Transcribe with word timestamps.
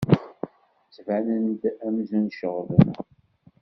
Ttbanen-d 0.93 1.63
amzun 1.85 2.25
ceɣlen. 2.37 2.91